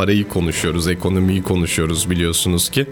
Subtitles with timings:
[0.00, 2.86] parayı konuşuyoruz, ekonomiyi konuşuyoruz biliyorsunuz ki.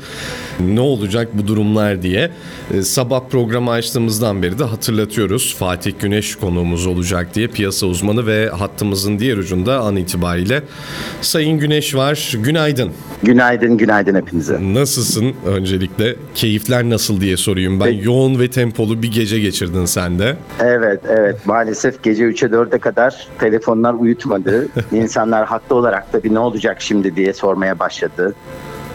[0.60, 2.30] Ne olacak bu durumlar diye.
[2.74, 5.56] E, sabah programı açtığımızdan beri de hatırlatıyoruz.
[5.58, 10.62] Fatih Güneş konuğumuz olacak diye piyasa uzmanı ve hattımızın diğer ucunda an itibariyle
[11.20, 12.32] Sayın Güneş var.
[12.42, 12.92] Günaydın.
[13.22, 14.58] Günaydın, günaydın hepinize.
[14.74, 16.16] Nasılsın öncelikle?
[16.34, 17.80] Keyifler nasıl diye sorayım.
[17.80, 18.06] Ben Peki.
[18.06, 20.36] yoğun ve tempolu bir gece geçirdin sen de.
[20.60, 21.46] Evet, evet.
[21.46, 24.68] Maalesef gece 3'e 4'e kadar telefonlar uyutmadı.
[24.92, 28.34] İnsanlar haklı olarak da bir ne olacak şimdi diye sormaya başladı.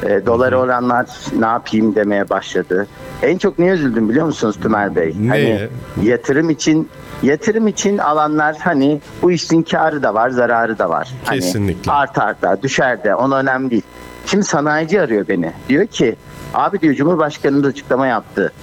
[0.03, 1.07] E, dolar oranlar
[1.39, 2.87] ne yapayım demeye başladı.
[3.21, 5.15] En çok niye üzüldüm biliyor musunuz Tümer Bey?
[5.19, 5.29] Ne?
[5.29, 5.69] Hani
[6.03, 6.89] yatırım için
[7.23, 11.13] yatırım için alanlar hani bu işin karı da var, zararı da var.
[11.25, 11.91] Hani Kesinlikle.
[11.91, 13.83] Hani artar da, düşer de, ona önemli değil.
[14.25, 15.51] Şimdi sanayici arıyor beni.
[15.69, 16.15] Diyor ki,
[16.53, 18.53] abi diyor Cumhurbaşkanı da açıklama yaptı.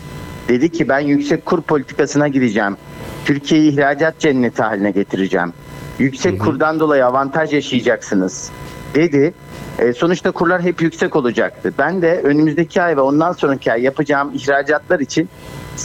[0.48, 2.76] Dedi ki ben yüksek kur politikasına gideceğim.
[3.24, 5.52] Türkiye'yi ihracat cenneti haline getireceğim.
[5.98, 6.44] Yüksek hı hı.
[6.44, 8.50] kurdan dolayı avantaj yaşayacaksınız
[8.94, 9.34] dedi.
[9.78, 11.72] E, sonuçta kurlar hep yüksek olacaktı.
[11.78, 15.28] Ben de önümüzdeki ay ve ondan sonraki ay yapacağım ihracatlar için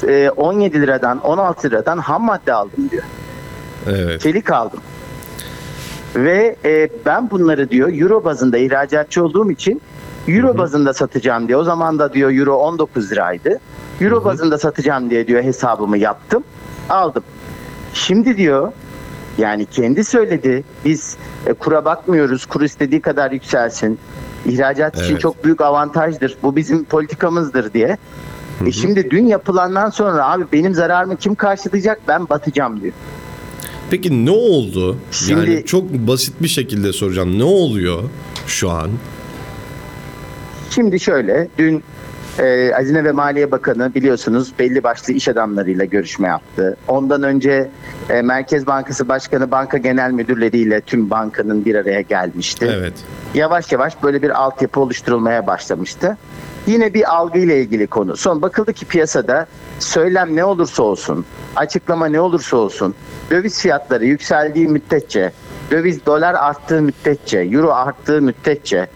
[0.07, 3.03] e, 17 liradan 16 liradan ham madde aldım diyor.
[3.87, 4.21] Evet.
[4.21, 4.79] Çelik aldım.
[6.15, 9.81] Ve e, ben bunları diyor euro bazında ihracatçı olduğum için
[10.27, 10.57] euro Hı-hı.
[10.57, 11.59] bazında satacağım diyor.
[11.59, 13.59] O zaman da diyor euro 19 liraydı.
[14.01, 14.25] Euro Hı-hı.
[14.25, 16.43] bazında satacağım diye diyor hesabımı yaptım.
[16.89, 17.23] Aldım.
[17.93, 18.71] Şimdi diyor
[19.37, 20.63] yani kendi söyledi.
[20.85, 22.45] Biz e, kura bakmıyoruz.
[22.45, 23.99] Kur istediği kadar yükselsin.
[24.45, 25.05] İhracat evet.
[25.05, 26.37] için çok büyük avantajdır.
[26.43, 27.87] Bu bizim politikamızdır diye.
[28.59, 28.67] Hı hı.
[28.67, 32.01] E şimdi dün yapılandan sonra abi benim zararımı kim karşılayacak?
[32.07, 32.93] Ben batacağım diyor.
[33.89, 34.97] Peki ne oldu?
[35.11, 37.39] Şimdi, yani çok basit bir şekilde soracağım.
[37.39, 38.03] Ne oluyor
[38.47, 38.91] şu an?
[40.69, 41.83] Şimdi şöyle, dün
[42.39, 46.77] e, Hazine ve Maliye Bakanı biliyorsunuz belli başlı iş adamlarıyla görüşme yaptı.
[46.87, 47.69] Ondan önce
[48.09, 52.75] e, Merkez Bankası Başkanı banka genel müdürleriyle tüm bankanın bir araya gelmişti.
[52.79, 52.93] Evet.
[53.33, 56.17] Yavaş yavaş böyle bir altyapı oluşturulmaya başlamıştı.
[56.67, 58.17] Yine bir algı ile ilgili konu.
[58.17, 59.47] Son bakıldı ki piyasada
[59.79, 62.95] söylem ne olursa olsun, açıklama ne olursa olsun,
[63.31, 65.31] döviz fiyatları yükseldiği müddetçe,
[65.71, 68.87] döviz dolar arttığı müddetçe, euro arttığı müddetçe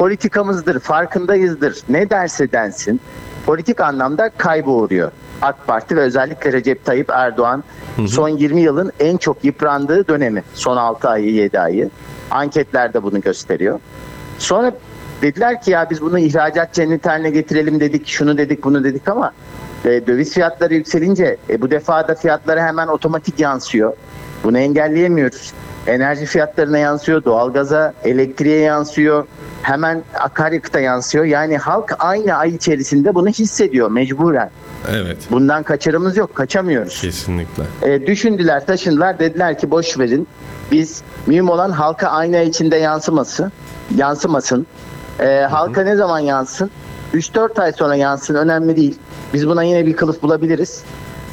[0.00, 1.82] politikamızdır, farkındayızdır.
[1.88, 3.00] Ne derse densin
[3.46, 5.12] politik anlamda kaybı uğruyor.
[5.42, 7.64] AK Parti ve özellikle Recep Tayyip Erdoğan
[7.96, 8.08] hı hı.
[8.08, 10.42] son 20 yılın en çok yıprandığı dönemi.
[10.54, 11.90] Son 6 ayı 7 ayı.
[12.30, 13.80] Anketler de bunu gösteriyor.
[14.38, 14.72] Sonra
[15.22, 19.32] dediler ki ya biz bunu ihracat cennet haline getirelim dedik, şunu dedik, bunu dedik ama
[19.84, 23.92] e, döviz fiyatları yükselince e, bu defa da fiyatlara hemen otomatik yansıyor.
[24.44, 25.52] Bunu engelleyemiyoruz.
[25.86, 29.26] Enerji fiyatlarına yansıyor, doğalgaza, elektriğe yansıyor,
[29.62, 31.24] hemen akaryakıta yansıyor.
[31.24, 34.50] Yani halk aynı ay içerisinde bunu hissediyor mecburen.
[34.90, 35.18] Evet.
[35.30, 37.00] Bundan kaçarımız yok, kaçamıyoruz.
[37.00, 37.62] Kesinlikle.
[37.82, 40.28] E, düşündüler, taşındılar, dediler ki boş verin.
[40.72, 43.50] Biz mühim olan halka aynı ay içinde yansıması,
[43.96, 44.66] yansımasın.
[45.20, 46.70] E, halka ne zaman yansın?
[47.14, 48.98] 3-4 ay sonra yansın önemli değil.
[49.34, 50.82] Biz buna yine bir kılıf bulabiliriz.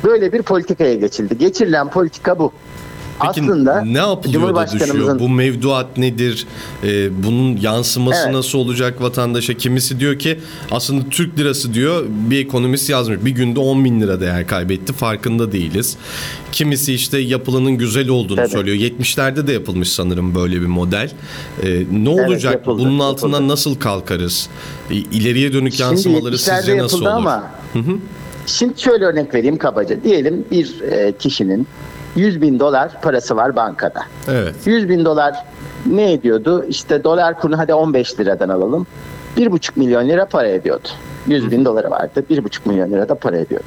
[0.03, 1.38] Böyle bir politikaya geçildi.
[1.38, 2.53] Geçirilen politika bu.
[3.22, 5.19] Peki Aslında ne yapılıyor da düşüyor?
[5.19, 6.47] Bu mevduat nedir?
[6.83, 8.33] Ee, bunun yansıması evet.
[8.33, 9.53] nasıl olacak vatandaşa?
[9.53, 10.39] Kimisi diyor ki
[10.72, 13.25] aslında Türk lirası diyor bir ekonomist yazmış.
[13.25, 15.97] Bir günde 10 bin lira değer kaybetti farkında değiliz.
[16.51, 18.51] Kimisi işte yapılanın güzel olduğunu evet.
[18.51, 18.78] söylüyor.
[18.78, 21.11] 70'lerde de yapılmış sanırım böyle bir model.
[21.63, 22.29] Ee, ne olacak?
[22.29, 23.51] Evet, yapıldı, Bunun altından yapıldı.
[23.51, 24.49] nasıl kalkarız?
[24.89, 27.07] İleriye dönük Şimdi yansımaları sizce nasıl olur?
[27.07, 27.97] Ama hı hı.
[28.45, 30.03] Şimdi şöyle örnek vereyim kabaca.
[30.03, 31.67] Diyelim bir e, kişinin
[32.17, 34.01] 100 bin dolar parası var bankada.
[34.28, 34.55] Evet.
[34.66, 35.45] 100 bin dolar
[35.85, 36.66] ne ediyordu?
[36.69, 38.88] İşte dolar kurunu hadi 15 liradan alalım.
[39.38, 40.88] 1,5 milyon lira para ediyordu.
[41.28, 42.23] 100 bin doları vardı.
[42.29, 43.66] 1,5 milyon lira da para ediyordu.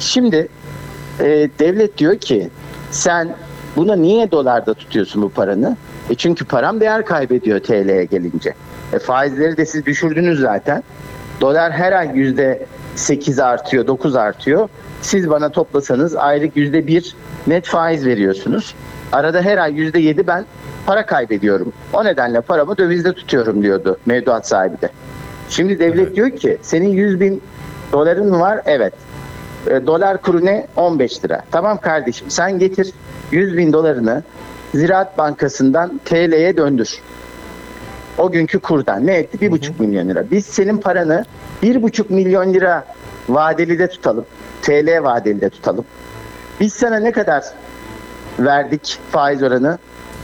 [0.00, 0.48] Şimdi
[1.20, 2.50] e, devlet diyor ki
[2.90, 3.34] sen
[3.76, 5.76] buna niye dolarda tutuyorsun bu paranı?
[6.10, 8.54] E çünkü param değer kaybediyor TL'ye gelince.
[8.92, 10.82] E faizleri de siz düşürdünüz zaten.
[11.40, 12.66] Dolar her ay yüzde
[12.96, 14.68] 8 artıyor, 9 artıyor.
[15.02, 17.14] Siz bana toplasanız aylık yüzde bir
[17.46, 18.74] net faiz veriyorsunuz.
[19.12, 20.44] Arada her ay yüzde yedi ben
[20.86, 21.72] para kaybediyorum.
[21.92, 24.88] O nedenle paramı dövizde tutuyorum diyordu mevduat sahibi de.
[25.50, 26.16] Şimdi devlet evet.
[26.16, 27.42] diyor ki senin 100 bin
[27.92, 28.94] doların var evet.
[29.66, 30.66] E, dolar kuru ne?
[30.76, 31.42] 15 lira.
[31.50, 32.92] Tamam kardeşim sen getir
[33.30, 34.22] 100 bin dolarını
[34.74, 36.98] Ziraat Bankası'ndan TL'ye döndür.
[38.18, 39.46] O günkü kurdan ne etti?
[39.46, 40.30] 1,5 milyon lira.
[40.30, 41.24] Biz senin paranı
[41.62, 42.84] 1,5 milyon lira
[43.28, 44.26] vadeli de tutalım.
[44.62, 45.84] TL vadeli de tutalım.
[46.60, 47.44] Biz sana ne kadar
[48.38, 49.78] verdik faiz oranı?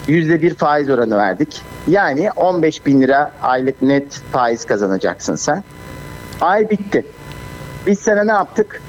[0.08, 1.62] Yüzde bir faiz oranı verdik.
[1.88, 5.64] Yani 15 bin lira aylık net faiz kazanacaksın sen.
[6.40, 7.06] Ay bitti.
[7.87, 8.82] Biz sana ne yaptık?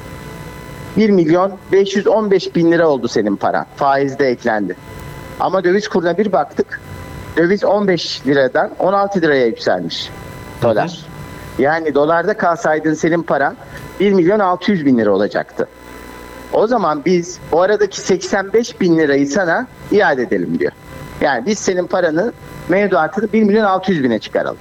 [0.97, 3.65] 1 milyon 515 bin lira oldu senin paran.
[3.75, 4.75] Faiz de eklendi.
[5.39, 6.81] Ama döviz kuruna bir baktık.
[7.37, 10.09] döviz 15 liradan 16 liraya yükselmiş
[10.61, 11.05] dolar.
[11.59, 13.55] Yani dolarda kalsaydın senin paran
[13.99, 15.67] 1 milyon 600 bin lira olacaktı.
[16.53, 20.71] O zaman biz o aradaki 85 bin lirayı sana iade edelim diyor.
[21.21, 22.33] Yani biz senin paranı
[22.69, 24.57] mevduatını 1 milyon 600 bine çıkaralım.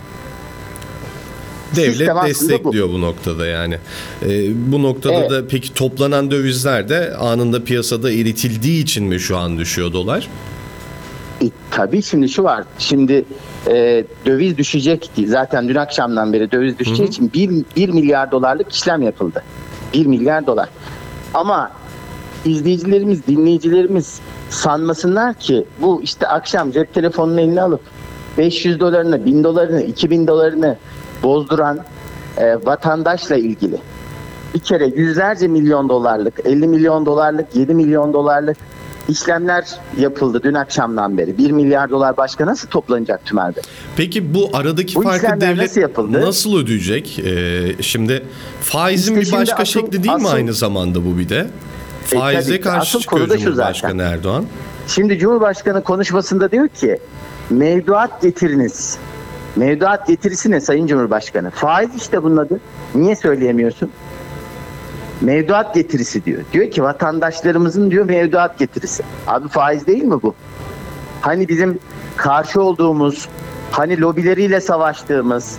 [1.76, 2.92] Devlet destekliyor bu.
[2.92, 3.78] bu noktada yani.
[4.22, 5.30] Ee, bu noktada evet.
[5.30, 10.28] da peki toplanan dövizler de anında piyasada eritildiği için mi şu an düşüyor dolar?
[11.42, 12.64] E, tabii şimdi şu var.
[12.78, 13.24] Şimdi
[13.68, 17.08] e, döviz düşecek ki zaten dün akşamdan beri döviz düşeceği Hı-hı.
[17.08, 19.42] için 1, 1 milyar dolarlık işlem yapıldı.
[19.94, 20.68] 1 milyar dolar.
[21.34, 21.70] Ama
[22.44, 24.20] izleyicilerimiz, dinleyicilerimiz
[24.50, 27.80] sanmasınlar ki bu işte akşam cep telefonunu eline alıp
[28.38, 30.76] 500 dolarını, 1000 dolarını, 2000 dolarını
[31.22, 31.78] bozduran
[32.36, 33.78] e, vatandaşla ilgili
[34.54, 38.56] bir kere yüzlerce milyon dolarlık, 50 milyon dolarlık, 7 milyon dolarlık
[39.08, 39.64] işlemler
[39.98, 41.38] yapıldı dün akşamdan beri.
[41.38, 43.60] 1 milyar dolar başka nasıl toplanacak Tümer'de?
[43.96, 46.20] Peki bu aradaki bu farkı devlet nasıl, yapıldı?
[46.20, 47.18] nasıl ödeyecek?
[47.18, 48.22] Ee, şimdi
[48.60, 51.46] faizin işte bir başka asıl, şekli değil asıl, mi aynı zamanda bu bir de?
[52.12, 54.44] E, Faize e, karşı çıkıyor Cumhurbaşkanı Erdoğan.
[54.88, 56.98] Şimdi Cumhurbaşkanı konuşmasında diyor ki
[57.50, 58.98] mevduat getiriniz.
[59.56, 61.50] Mevduat getirisi ne Sayın Cumhurbaşkanı?
[61.50, 62.60] Faiz işte bunun adı.
[62.94, 63.90] Niye söyleyemiyorsun?
[65.20, 66.42] Mevduat getirisi diyor.
[66.52, 69.02] Diyor ki vatandaşlarımızın diyor mevduat getirisi.
[69.26, 70.34] Abi faiz değil mi bu?
[71.20, 71.78] Hani bizim
[72.16, 73.28] karşı olduğumuz,
[73.70, 75.58] hani lobileriyle savaştığımız,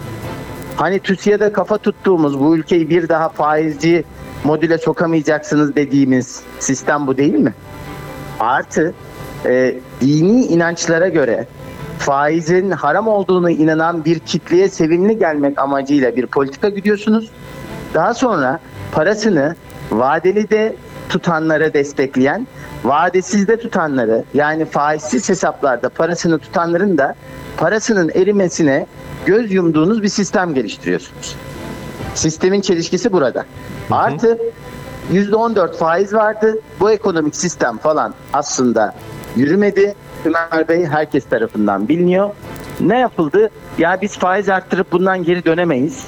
[0.76, 4.04] hani TÜSİAD'a kafa tuttuğumuz bu ülkeyi bir daha faizci
[4.44, 7.54] modüle sokamayacaksınız dediğimiz sistem bu değil mi?
[8.40, 8.94] Artı
[9.46, 11.48] e, dini inançlara göre
[12.00, 17.30] faizin haram olduğunu inanan bir kitleye sevimli gelmek amacıyla bir politika gidiyorsunuz.
[17.94, 18.60] Daha sonra
[18.92, 19.56] parasını
[19.92, 20.76] vadeli de
[21.10, 22.48] tutanlara destekleyen,
[22.84, 27.16] vadesiz de tutanları yani faizsiz hesaplarda parasını tutanların da
[27.58, 28.86] parasının erimesine
[29.26, 31.36] göz yumduğunuz bir sistem geliştiriyorsunuz.
[32.16, 33.40] Sistemin çelişkisi burada.
[33.40, 33.98] Hı hı.
[33.98, 34.38] Artı
[35.14, 36.60] %14 faiz vardı.
[36.80, 38.96] Bu ekonomik sistem falan aslında
[39.36, 39.96] yürümedi.
[40.26, 42.30] Ömer Bey herkes tarafından biliniyor.
[42.80, 43.50] Ne yapıldı?
[43.78, 46.06] Ya biz faiz arttırıp bundan geri dönemeyiz.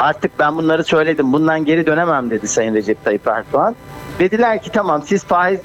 [0.00, 1.32] Artık ben bunları söyledim.
[1.32, 3.76] Bundan geri dönemem dedi Sayın Recep Tayyip Erdoğan.
[4.18, 5.60] Dediler ki tamam siz faiz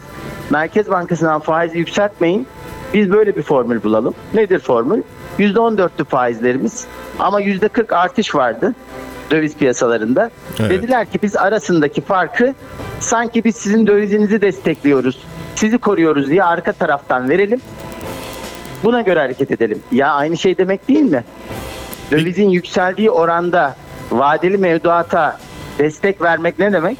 [0.50, 2.48] Merkez Bankası'ndan faizi yükseltmeyin.
[2.94, 4.14] Biz böyle bir formül bulalım.
[4.34, 5.02] Nedir formül?
[5.40, 6.88] %14'lü faizlerimiz
[7.20, 8.76] ama %40 artış vardı
[9.32, 10.32] döviz piyasalarında.
[10.60, 10.70] Evet.
[10.72, 12.54] Dediler ki biz arasındaki farkı
[13.00, 15.20] sanki biz sizin dövizinizi destekliyoruz,
[15.56, 17.62] sizi koruyoruz diye arka taraftan verelim.
[18.84, 19.80] Buna göre hareket edelim.
[19.92, 21.24] Ya aynı şey demek değil mi?
[22.12, 23.76] Dövizin yükseldiği oranda
[24.12, 25.40] vadeli mevduata
[25.80, 26.98] destek vermek ne demek?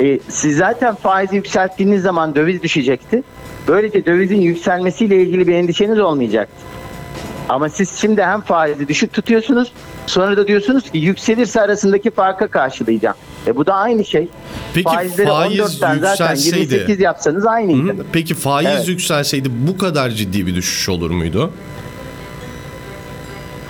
[0.00, 3.22] E, siz zaten faizi yükselttiğiniz zaman döviz düşecekti.
[3.68, 6.64] Böylece dövizin yükselmesiyle ilgili bir endişeniz olmayacaktı.
[7.48, 9.72] Ama siz şimdi hem faizi düşük tutuyorsunuz
[10.06, 13.16] sonra da diyorsunuz ki yükselirse arasındaki farka karşılayacağım.
[13.46, 14.28] E bu da aynı şey.
[14.74, 18.06] Peki Faizleri faiz 14'ten zaten 28 yapsanız aynıydı.
[18.12, 18.88] Peki faiz evet.
[18.88, 21.52] yükselseydi bu kadar ciddi bir düşüş olur muydu?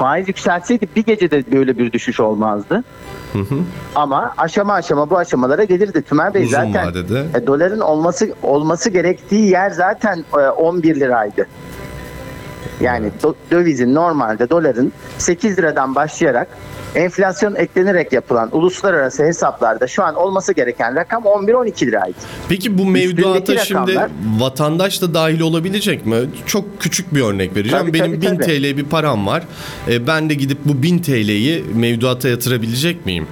[0.04, 2.84] Faiz yükselseydi bir gecede böyle bir düşüş olmazdı.
[3.32, 3.58] Hı hı.
[3.94, 6.02] Ama aşama aşama bu aşamalara gelirdi.
[6.02, 6.94] Tümer Bey Uzun zaten
[7.34, 11.46] e, doların olması olması gerektiği yer zaten e, 11 liraydı.
[12.80, 16.48] Yani do, dövizin normalde doların 8 liradan başlayarak
[16.94, 22.14] enflasyon eklenerek yapılan uluslararası hesaplarda şu an olması gereken rakam 11-12 liraydı.
[22.48, 24.00] Peki bu mevduata şimdi
[24.38, 26.16] vatandaş da dahil olabilecek mi?
[26.46, 27.86] Çok küçük bir örnek vereceğim.
[27.86, 28.44] Tabii, Benim tabii, 1000 tabii.
[28.44, 29.42] TL bir param var.
[29.88, 33.26] E, ben de gidip bu 1000 TL'yi mevduata yatırabilecek miyim?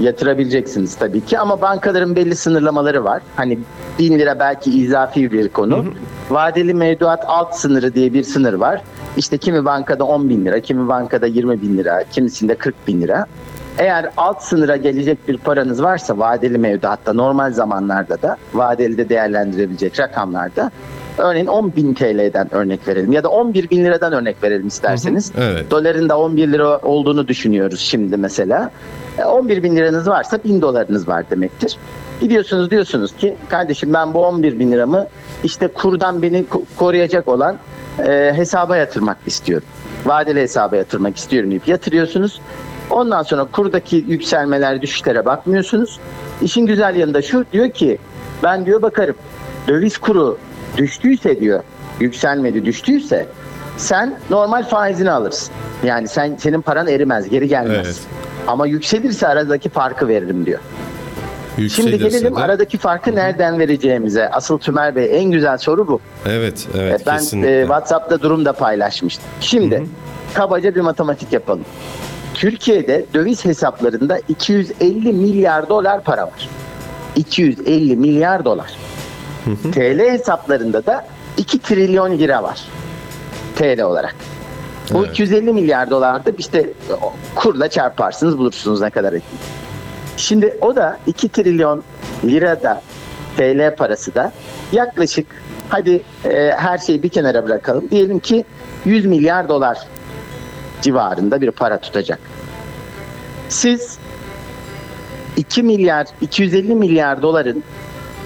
[0.00, 3.22] Yatırabileceksiniz tabii ki ama bankaların belli sınırlamaları var.
[3.36, 3.58] Hani
[3.98, 5.76] bin lira belki izafi bir konu.
[5.76, 5.94] Hı hı.
[6.30, 8.82] Vadeli mevduat alt sınırı diye bir sınır var.
[9.16, 13.26] İşte kimi bankada 10 bin lira, kimi bankada 20 bin lira, kimisinde 40 bin lira.
[13.78, 20.00] Eğer alt sınıra gelecek bir paranız varsa vadeli mevduatta normal zamanlarda da vadeli de değerlendirebilecek
[20.00, 20.70] rakamlarda
[21.18, 25.34] örneğin 10 bin TL'den örnek verelim ya da 11 bin liradan örnek verelim isterseniz.
[25.34, 25.70] Hı hı, evet.
[25.70, 28.70] Doların da 11 lira olduğunu düşünüyoruz şimdi mesela.
[29.26, 31.76] 11 e, bin liranız varsa 1000 dolarınız var demektir.
[32.20, 35.06] Gidiyorsunuz diyorsunuz ki kardeşim ben bu 11 bin liramı
[35.44, 36.44] işte kurdan beni
[36.76, 37.56] koruyacak olan
[38.06, 39.68] e, hesaba yatırmak istiyorum.
[40.06, 42.40] Vadeli hesaba yatırmak istiyorum deyip yatırıyorsunuz.
[42.90, 46.00] Ondan sonra kurdaki yükselmeler düşüşlere bakmıyorsunuz.
[46.42, 47.98] İşin güzel yanında şu diyor ki
[48.42, 49.14] ben diyor bakarım
[49.68, 50.38] döviz kuru
[50.76, 51.62] düştüyse diyor
[52.00, 53.26] yükselmedi düştüyse
[53.76, 55.54] sen normal faizini alırsın.
[55.84, 57.86] Yani sen senin paran erimez, geri gelmez.
[57.86, 58.00] Evet.
[58.46, 60.60] Ama yükselirse aradaki farkı veririm diyor.
[61.56, 62.40] Şimdi gelelim de.
[62.40, 63.18] aradaki farkı Hı-hı.
[63.18, 64.28] nereden vereceğimize.
[64.30, 66.00] Asıl Tümer Bey en güzel soru bu.
[66.26, 67.60] Evet, evet ben kesinlikle.
[67.60, 69.24] E, WhatsApp'ta durum da paylaşmıştım.
[69.40, 69.86] Şimdi Hı-hı.
[70.34, 71.64] kabaca bir matematik yapalım.
[72.34, 76.48] Türkiye'de döviz hesaplarında 250 milyar dolar para var.
[77.16, 78.72] 250 milyar dolar.
[79.44, 79.70] Hı hı.
[79.70, 82.60] TL hesaplarında da 2 trilyon lira var.
[83.56, 84.14] TL olarak.
[84.92, 85.10] Bu evet.
[85.10, 86.70] 250 milyar dolarda işte
[87.34, 89.40] kurla çarparsınız bulursunuz ne kadar ettiğini.
[90.16, 91.82] Şimdi o da 2 trilyon
[92.24, 92.82] lira da
[93.36, 94.32] TL parası da
[94.72, 95.26] yaklaşık
[95.68, 97.90] hadi e, her şeyi bir kenara bırakalım.
[97.90, 98.44] Diyelim ki
[98.84, 99.78] 100 milyar dolar
[100.84, 102.18] civarında bir para tutacak.
[103.48, 103.98] Siz
[105.36, 107.64] 2 milyar 250 milyar doların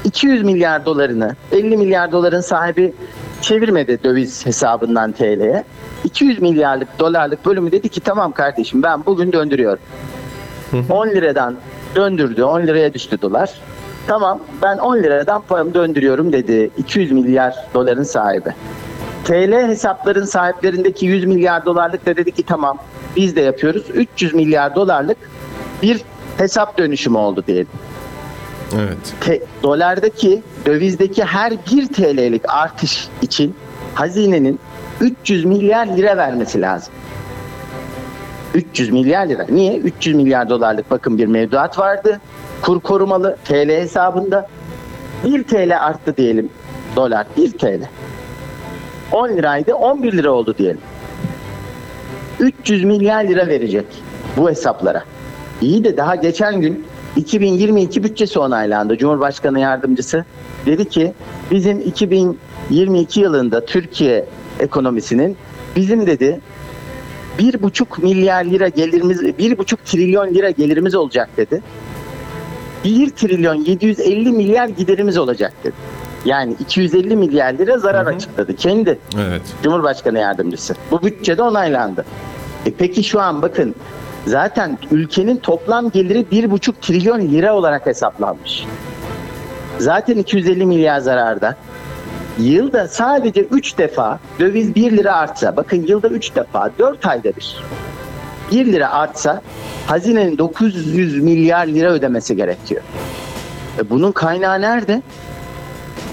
[0.04, 2.94] 200 milyar dolarını 50 milyar doların sahibi
[3.40, 5.64] çevirmedi döviz hesabından TL'ye.
[6.04, 9.80] 200 milyarlık dolarlık bölümü dedi ki tamam kardeşim ben bugün döndürüyorum.
[10.90, 11.56] 10 liradan
[11.94, 13.50] döndürdü 10 liraya düştü dolar.
[14.06, 18.54] Tamam ben 10 liradan paramı döndürüyorum dedi 200 milyar doların sahibi.
[19.28, 22.78] TL hesapların sahiplerindeki 100 milyar dolarlık da dedi ki tamam
[23.16, 23.84] biz de yapıyoruz.
[23.94, 25.16] 300 milyar dolarlık
[25.82, 26.00] bir
[26.36, 27.68] hesap dönüşümü oldu diyelim.
[28.74, 29.14] Evet.
[29.20, 33.54] Te, dolardaki dövizdeki her 1 TL'lik artış için
[33.94, 34.60] hazinenin
[35.00, 36.92] 300 milyar lira vermesi lazım.
[38.54, 39.46] 300 milyar lira.
[39.48, 39.76] Niye?
[39.76, 42.20] 300 milyar dolarlık bakın bir mevduat vardı.
[42.62, 44.48] Kur korumalı TL hesabında
[45.24, 46.50] 1 TL arttı diyelim
[46.96, 47.80] dolar 1 TL.
[49.12, 50.80] 10 liraydı 11 lira oldu diyelim.
[52.40, 53.86] 300 milyar lira verecek
[54.36, 55.04] bu hesaplara.
[55.60, 56.86] İyi de daha geçen gün
[57.16, 58.98] 2022 bütçesi onaylandı.
[58.98, 60.24] Cumhurbaşkanı yardımcısı
[60.66, 61.12] dedi ki
[61.50, 64.24] bizim 2022 yılında Türkiye
[64.60, 65.36] ekonomisinin
[65.76, 66.40] bizim dedi
[67.38, 71.62] bir buçuk milyar lira gelirimiz, bir buçuk trilyon lira gelirimiz olacak dedi.
[72.84, 75.74] Bir trilyon 750 milyar giderimiz olacak dedi.
[76.24, 78.14] Yani 250 milyar lira zarar hı hı.
[78.14, 78.98] açıkladı kendi.
[79.18, 79.42] Evet.
[79.62, 80.74] Cumhurbaşkanı yardımcısı.
[80.90, 82.04] Bu bütçede onaylandı.
[82.66, 83.74] E peki şu an bakın
[84.26, 88.66] zaten ülkenin toplam geliri 1,5 trilyon lira olarak hesaplanmış.
[89.78, 91.56] Zaten 250 milyar zararda.
[92.38, 97.56] Yılda sadece 3 defa döviz 1 lira artsa, bakın yılda 3 defa 4 ayda bir
[98.52, 99.42] 1 lira artsa
[99.86, 102.82] hazinenin 900 milyar lira ödemesi gerekiyor.
[103.78, 105.02] E bunun kaynağı nerede?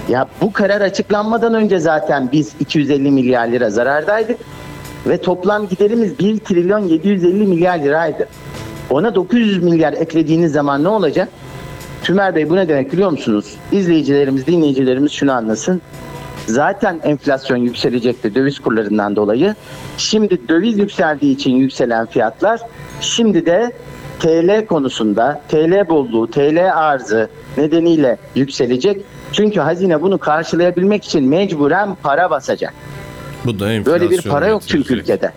[0.08, 4.38] Ya bu karar açıklanmadan önce zaten biz 250 milyar lira zarardaydık
[5.06, 8.28] ve toplam giderimiz 1 trilyon 750 milyar liraydı.
[8.90, 11.28] Ona 900 milyar eklediğiniz zaman ne olacak?
[12.02, 13.54] Tümer Bey bu ne demek biliyor musunuz?
[13.72, 15.82] İzleyicilerimiz, dinleyicilerimiz şunu anlasın.
[16.46, 19.54] Zaten enflasyon yükselecekti döviz kurlarından dolayı.
[19.96, 22.60] Şimdi döviz yükseldiği için yükselen fiyatlar
[23.00, 23.72] şimdi de
[24.20, 29.02] TL konusunda TL bolluğu, TL arzı nedeniyle yükselecek.
[29.32, 32.74] Çünkü hazine bunu karşılayabilmek için mecburen para basacak.
[33.44, 34.00] Bu da enflasyon.
[34.00, 35.32] Böyle bir para yok çünkü ülkede.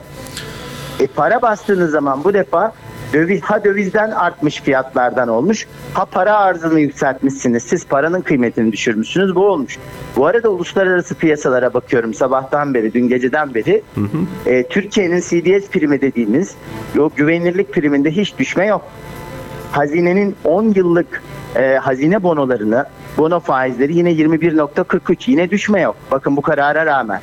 [0.99, 2.73] E para bastığınız zaman bu defa
[3.13, 7.63] döviz ha dövizden artmış fiyatlardan olmuş ha para arzını yükseltmişsiniz.
[7.63, 9.35] Siz paranın kıymetini düşürmüşsünüz.
[9.35, 9.77] Bu olmuş.
[10.15, 13.81] Bu arada uluslararası piyasalara bakıyorum sabahtan beri, dün geceden beri.
[13.95, 14.49] Hı hı.
[14.49, 16.55] E, Türkiye'nin CDS primi dediğimiz
[16.99, 18.81] o güvenilirlik priminde hiç düşme yok.
[19.71, 21.23] Hazinenin 10 yıllık
[21.55, 22.85] e, hazine bonolarını,
[23.17, 25.95] bono faizleri yine 21.43 yine düşme yok.
[26.11, 27.21] Bakın bu karara rağmen.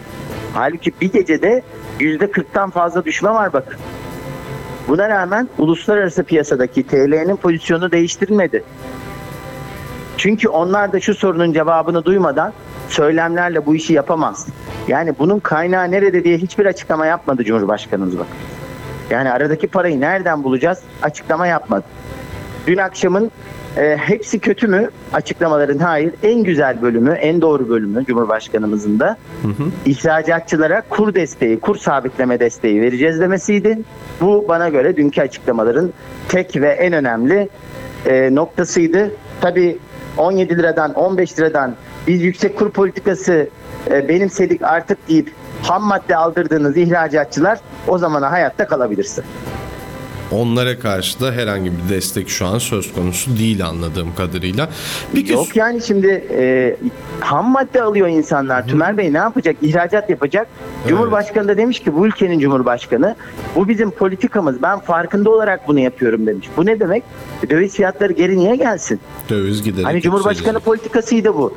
[0.54, 1.62] Halbuki bir gecede
[2.00, 3.76] %40'tan fazla düşme var bakın.
[4.88, 8.64] Buna rağmen uluslararası piyasadaki TL'nin pozisyonu değiştirilmedi.
[10.16, 12.52] Çünkü onlar da şu sorunun cevabını duymadan
[12.88, 14.46] söylemlerle bu işi yapamaz.
[14.88, 18.26] Yani bunun kaynağı nerede diye hiçbir açıklama yapmadı Cumhurbaşkanımız bak.
[19.10, 20.78] Yani aradaki parayı nereden bulacağız?
[21.02, 21.84] Açıklama yapmadı.
[22.66, 23.30] Dün akşamın
[23.76, 24.90] e, hepsi kötü mü?
[25.12, 26.14] Açıklamaların hayır.
[26.22, 29.68] En güzel bölümü, en doğru bölümü Cumhurbaşkanımızın da hı hı.
[29.86, 33.78] ihracatçılara kur desteği, kur sabitleme desteği vereceğiz demesiydi.
[34.20, 35.92] Bu bana göre dünkü açıklamaların
[36.28, 37.48] tek ve en önemli
[38.06, 39.10] e, noktasıydı.
[39.40, 39.78] Tabii
[40.16, 41.74] 17 liradan 15 liradan
[42.06, 43.48] biz yüksek kur politikası
[43.90, 45.32] e, benimsedik artık deyip
[45.62, 47.58] ham madde aldırdığınız ihracatçılar
[47.88, 49.24] o zamana hayatta kalabilirsin.
[50.32, 54.68] Onlara karşı da herhangi bir destek şu an söz konusu değil anladığım kadarıyla.
[55.14, 56.76] Bir Yok yani şimdi e,
[57.20, 58.64] ham madde alıyor insanlar.
[58.64, 58.68] Hı.
[58.68, 59.56] Tümer Bey ne yapacak?
[59.62, 60.46] İhracat yapacak.
[60.80, 60.88] Evet.
[60.88, 63.16] Cumhurbaşkanı da demiş ki bu ülkenin cumhurbaşkanı
[63.56, 64.62] bu bizim politikamız.
[64.62, 66.48] Ben farkında olarak bunu yapıyorum demiş.
[66.56, 67.02] Bu ne demek?
[67.50, 69.00] Döviz fiyatları geri niye gelsin?
[69.28, 71.54] Döviz giderek Hani Cumhurbaşkanı politikasıydı bu.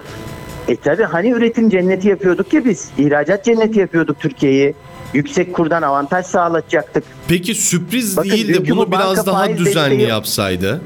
[0.67, 2.89] E tabi hani üretim cenneti yapıyorduk ya biz.
[2.97, 4.73] İhracat cenneti yapıyorduk Türkiye'yi
[5.13, 7.03] yüksek kurdan avantaj sağlatacaktık.
[7.27, 10.09] Peki sürpriz Bakın, değil de bunu biraz daha düzenli desteği...
[10.09, 10.81] yapsaydı?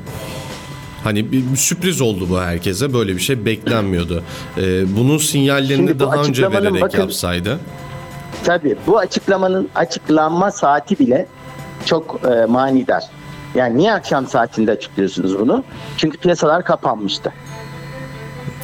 [1.03, 2.93] Hani bir, bir sürpriz oldu bu herkese.
[2.93, 4.23] Böyle bir şey beklenmiyordu.
[4.57, 7.59] Ee, bunun sinyallerini daha önce vererek bakın, yapsaydı.
[8.43, 11.27] Tabii bu açıklamanın açıklanma saati bile
[11.85, 13.03] çok e, manidar.
[13.55, 15.63] Yani niye akşam saatinde açıklıyorsunuz bunu?
[15.97, 17.33] Çünkü piyasalar kapanmıştı.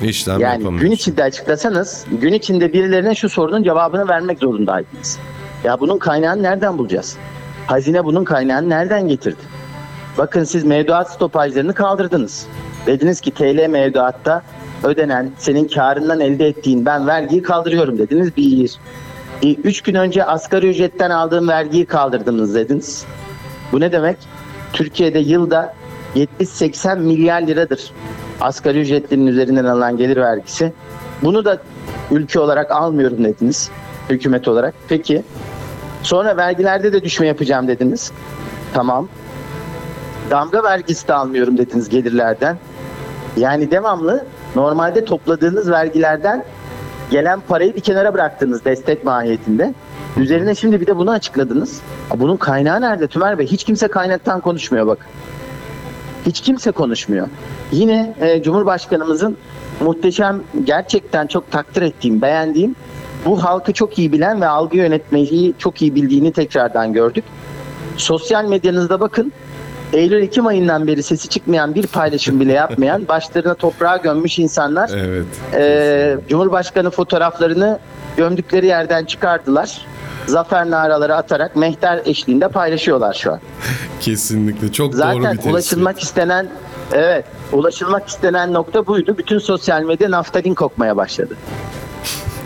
[0.03, 5.19] İşlem yani gün içinde açıklasanız gün içinde birilerine şu sorunun cevabını vermek zorundaydınız.
[5.63, 7.17] Ya bunun kaynağını nereden bulacağız?
[7.67, 9.41] Hazine bunun kaynağını nereden getirdi?
[10.17, 12.47] Bakın siz mevduat stopajlarını kaldırdınız.
[12.85, 14.41] Dediniz ki TL mevduatta
[14.83, 18.77] ödenen senin karından elde ettiğin ben vergiyi kaldırıyorum dediniz bir.
[19.43, 23.05] E, üç gün önce asgari ücretten aldığım vergiyi kaldırdınız dediniz.
[23.71, 24.17] Bu ne demek?
[24.73, 25.73] Türkiye'de yılda
[26.15, 27.91] 70-80 milyar liradır
[28.41, 30.73] asgari ücretlinin üzerinden alınan gelir vergisi.
[31.23, 31.57] Bunu da
[32.11, 33.69] ülke olarak almıyorum dediniz.
[34.09, 34.73] Hükümet olarak.
[34.87, 35.23] Peki.
[36.03, 38.11] Sonra vergilerde de düşme yapacağım dediniz.
[38.73, 39.07] Tamam.
[40.29, 42.57] Damga vergisi de almıyorum dediniz gelirlerden.
[43.37, 44.25] Yani devamlı
[44.55, 46.43] normalde topladığınız vergilerden
[47.11, 49.73] gelen parayı bir kenara bıraktınız destek mahiyetinde.
[50.17, 51.81] Üzerine şimdi bir de bunu açıkladınız.
[52.15, 53.47] Bunun kaynağı nerede Tümer Bey?
[53.47, 55.07] Hiç kimse kaynaktan konuşmuyor bak.
[56.25, 57.27] Hiç kimse konuşmuyor.
[57.71, 59.37] Yine e, Cumhurbaşkanımızın
[59.79, 62.75] muhteşem, gerçekten çok takdir ettiğim, beğendiğim
[63.25, 67.23] bu halkı çok iyi bilen ve algı yönetmeyi çok iyi bildiğini tekrardan gördük.
[67.97, 69.33] Sosyal medyanızda bakın
[69.93, 75.25] Eylül-Ekim ayından beri sesi çıkmayan bir paylaşım bile yapmayan başlarına toprağa gömmüş insanlar evet.
[75.53, 77.79] e, Cumhurbaşkanı fotoğraflarını
[78.17, 79.85] gömdükleri yerden çıkardılar.
[80.27, 83.39] Zafer naraları atarak mehter eşliğinde paylaşıyorlar şu an.
[83.99, 85.51] Kesinlikle çok Zaten doğru bir tespit.
[85.51, 86.47] ulaşılmak istenen
[86.93, 89.17] evet ulaşılmak istenen nokta buydu.
[89.17, 91.35] Bütün sosyal medya naftalin kokmaya başladı.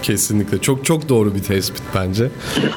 [0.03, 2.29] Kesinlikle çok çok doğru bir tespit bence.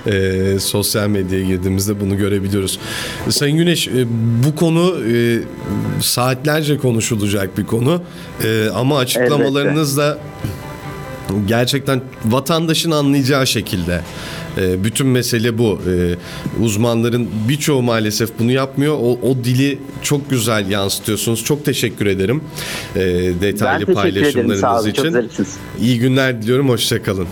[0.07, 2.79] Ee, sosyal medyaya girdiğimizde bunu görebiliyoruz.
[3.29, 4.07] Sayın Güneş e,
[4.47, 5.39] bu konu e,
[6.01, 8.03] saatlerce konuşulacak bir konu
[8.45, 10.19] e, ama açıklamalarınız da
[11.47, 14.01] gerçekten vatandaşın anlayacağı şekilde
[14.59, 15.81] e, bütün mesele bu.
[15.91, 16.15] E,
[16.63, 18.95] uzmanların birçoğu maalesef bunu yapmıyor.
[19.01, 21.45] O, o dili çok güzel yansıtıyorsunuz.
[21.45, 22.41] Çok teşekkür ederim
[22.97, 23.01] e,
[23.41, 25.31] detaylı paylaşımlarınız için.
[25.81, 26.69] İyi günler diliyorum.
[26.69, 27.27] Hoşçakalın.